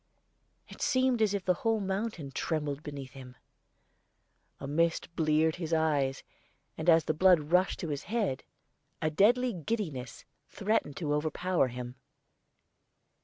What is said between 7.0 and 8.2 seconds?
the blood rushed to his